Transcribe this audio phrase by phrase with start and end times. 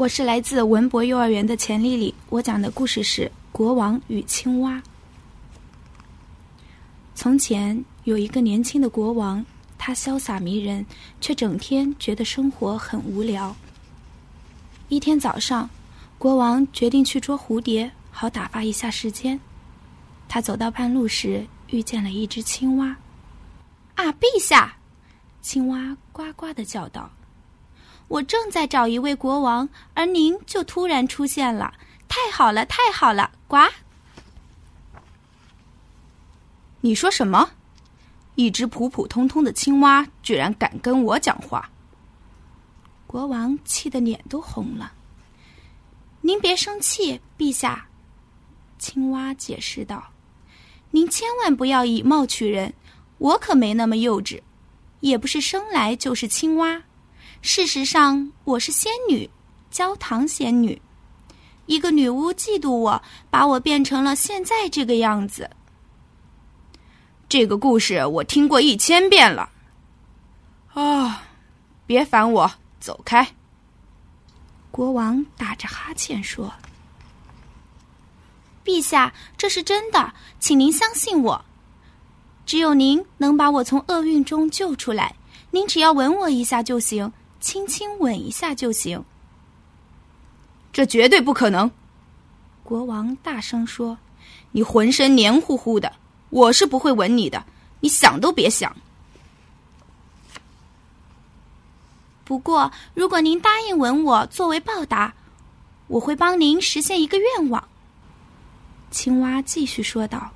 [0.00, 4.76] 我是来自文博幼儿园的钱丽丽，我讲的故事是《国王与青蛙》。
[7.14, 9.44] 从前有一个年轻的国王，
[9.76, 10.86] 他潇洒迷人，
[11.20, 13.54] 却整天觉得生活很无聊。
[14.88, 15.68] 一天早上，
[16.16, 19.38] 国王决定去捉蝴蝶，好打发一下时间。
[20.30, 22.96] 他走到半路时，遇见了一只青蛙。
[23.96, 24.74] “啊，陛下！”
[25.42, 27.10] 青蛙呱呱的叫道。
[28.10, 31.72] 我正在找一位国王，而您就突然出现了，
[32.08, 33.30] 太好了，太好了！
[33.46, 33.58] 呱！
[36.80, 37.52] 你说什么？
[38.34, 41.70] 一只普普通通的青蛙居然敢跟我讲话？
[43.06, 44.92] 国王气得脸都红了。
[46.20, 47.86] 您别生气，陛下。
[48.80, 50.02] 青蛙解释道
[50.90, 52.74] ：“您千万不要以貌取人，
[53.18, 54.42] 我可没那么幼稚，
[54.98, 56.82] 也不是生来就是青蛙。”
[57.42, 59.28] 事实上，我是仙女，
[59.70, 60.80] 焦糖仙女。
[61.64, 65.48] 一个女巫嫉妒我，把我变成了现在这个样子。
[67.30, 69.48] 这个故事我听过一千遍了。
[70.74, 71.22] 啊，
[71.86, 73.26] 别烦我，走开。
[74.70, 76.52] 国王打着哈欠说
[78.62, 81.42] ：“陛下，这是真的，请您相信我。
[82.44, 85.14] 只有您能把我从厄运中救出来。
[85.50, 87.10] 您只要吻我一下就行。”
[87.40, 89.02] 轻轻吻一下就行。
[90.72, 91.68] 这绝对不可能！
[92.62, 93.98] 国王大声说
[94.52, 95.92] ：“你浑身黏糊糊的，
[96.28, 97.44] 我是不会吻你的，
[97.80, 98.76] 你想都别想。”
[102.24, 105.12] 不过，如果您答应吻我，作为报答，
[105.88, 107.66] 我会帮您实现一个愿望。”
[108.92, 110.30] 青蛙继续说道：“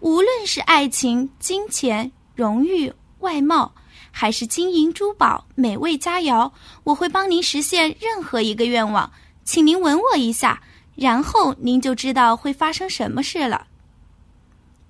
[0.00, 3.72] 无论是爱情、金钱、荣誉、外貌。”
[4.20, 6.50] 还是金银珠宝、美味佳肴，
[6.82, 9.08] 我会帮您实现任何一个愿望。
[9.44, 10.60] 请您吻我一下，
[10.96, 13.68] 然后您就知道会发生什么事了。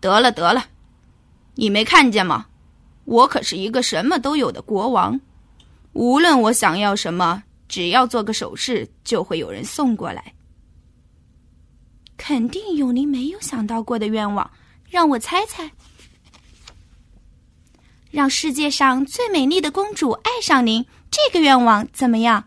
[0.00, 0.64] 得了得了，
[1.56, 2.46] 你没看见吗？
[3.04, 5.20] 我可是一个什么都有的国王，
[5.92, 10.32] 无论我想要什么，只要做个手势，就会有人送过来。
[12.16, 14.50] 肯定有您没有想到过的愿望，
[14.88, 15.70] 让我猜猜。
[18.10, 22.42] 让世界上最美丽的公主爱上您，这个愿望怎么样？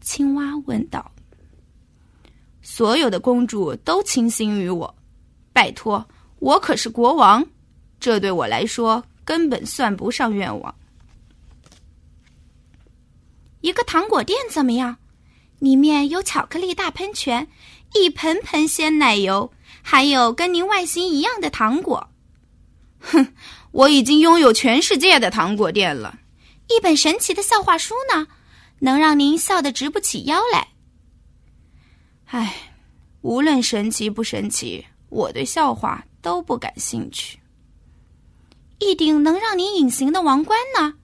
[0.00, 1.10] 青蛙问道。
[2.60, 4.94] 所有的公主都倾心于我，
[5.52, 6.06] 拜托，
[6.38, 7.46] 我可是国王，
[7.98, 10.74] 这对我来说根本算不上愿望。
[13.62, 14.96] 一个糖果店怎么样？
[15.60, 17.48] 里面有巧克力大喷泉，
[17.94, 22.10] 一盆盆鲜奶油，还有跟您外形一样的糖果。
[23.00, 23.26] 哼。
[23.74, 26.16] 我已经拥有全世界的糖果店了，
[26.68, 28.28] 一本神奇的笑话书呢，
[28.78, 30.68] 能让您笑得直不起腰来。
[32.26, 32.54] 唉，
[33.22, 37.36] 无论神奇不神奇，我对笑话都不感兴趣。
[38.78, 40.94] 一顶能让您隐形的王冠呢？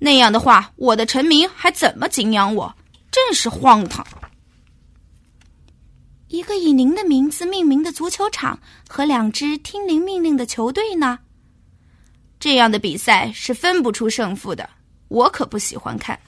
[0.00, 2.74] 那样的话，我的臣民还怎么敬仰我？
[3.12, 4.04] 真是荒唐。
[6.26, 11.20] 一个以您的名字命名的足球场和两支听您命令的球队呢？
[12.44, 14.68] 这样的比赛是分不出胜负的，
[15.08, 16.20] 我可不喜欢看。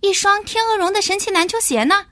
[0.00, 2.06] 一双天鹅绒的神奇篮球鞋呢，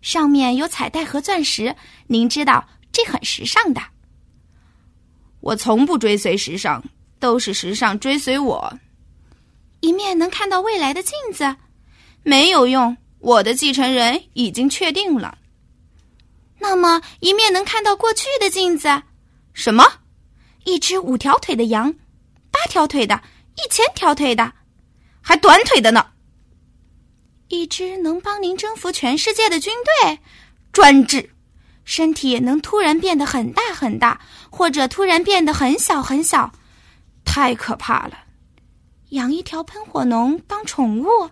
[0.00, 1.76] 上面有彩带和钻石，
[2.06, 3.82] 您知道这很时尚的。
[5.40, 6.82] 我从不追随时尚，
[7.18, 8.72] 都是时尚追随我。
[9.80, 11.56] 一面能看到未来的镜子，
[12.22, 15.36] 没有用，我的继承人已经确定了。
[16.58, 19.02] 那么，一面能看到过去的镜子，
[19.52, 19.99] 什么？
[20.64, 21.92] 一只五条腿的羊，
[22.50, 23.22] 八条腿的，
[23.56, 24.52] 一千条腿的，
[25.20, 26.06] 还短腿的呢。
[27.48, 30.18] 一支能帮您征服全世界的军队，
[30.72, 31.30] 专制，
[31.84, 34.20] 身体能突然变得很大很大，
[34.50, 36.52] 或者突然变得很小很小，
[37.24, 38.18] 太可怕了。
[39.08, 41.30] 养一条喷火龙当宠物，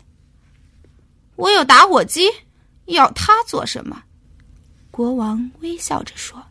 [1.36, 2.28] 我有打火机，
[2.86, 4.02] 要它做什么？
[4.90, 6.42] 国王微笑着说。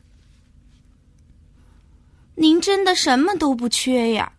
[2.40, 4.32] 您真的什么都不缺呀，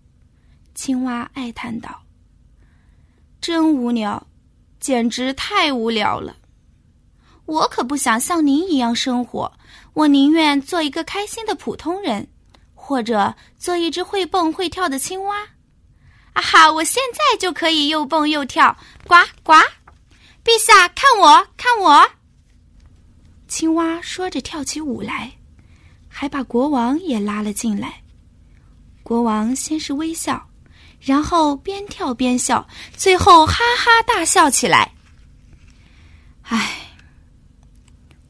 [0.73, 2.01] 青蛙哀叹道。
[3.41, 4.25] 真无聊，
[4.79, 6.37] 简直太无聊了。
[7.45, 9.53] 我可不想像您一样生活，
[9.95, 12.25] 我宁愿做一个开心的普通人，
[12.73, 15.41] 或者做一只会蹦会跳的青蛙。
[16.35, 16.71] 啊哈！
[16.71, 18.77] 我现在就可以又蹦又跳，
[19.09, 19.55] 呱呱！
[20.45, 22.09] 陛下，看我，看我！
[23.49, 25.38] 青蛙说着跳起舞来。
[26.21, 28.03] 还把国王也拉了进来。
[29.05, 30.45] 国王先是微笑，
[31.01, 32.67] 然后边跳边笑，
[32.97, 34.93] 最后哈哈大笑起来。
[36.43, 36.91] 唉，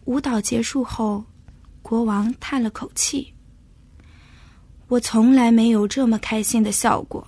[0.05, 1.25] 舞蹈结束后，
[1.81, 3.32] 国王叹了口气
[4.88, 7.26] ：“我从来没有这么开心的笑过。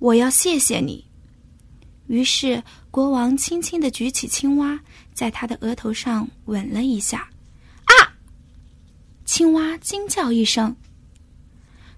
[0.00, 1.06] 我要谢谢你。”
[2.10, 2.60] 于是，
[2.90, 4.76] 国王轻轻的举起青蛙，
[5.14, 7.30] 在他的额头上吻了一下。
[9.40, 10.76] 青蛙惊叫一声。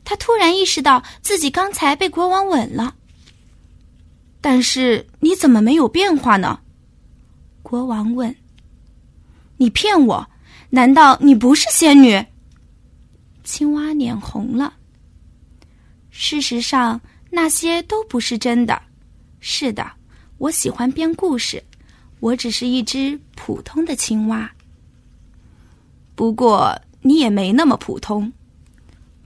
[0.04, 2.94] 他突然意识到自己刚才被国王吻了。
[4.40, 6.60] 但是你怎么没有变化呢？
[7.60, 8.32] 国王问。
[9.56, 10.24] 你骗我？
[10.70, 12.24] 难道你不是仙女？
[13.42, 14.74] 青蛙脸红了。
[16.10, 18.80] 事实上，那些都不是真的。
[19.40, 19.84] 是的。
[20.38, 21.60] 我喜欢编故事，
[22.20, 24.48] 我只是一只普通的青蛙。
[26.14, 28.32] 不过你也没那么普通，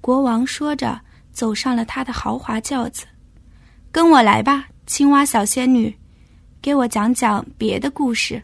[0.01, 0.99] 国王说着，
[1.31, 3.05] 走上了他的豪华轿子。
[3.93, 5.95] 跟我来吧，青蛙小仙女，
[6.61, 8.43] 给我讲讲别的故事。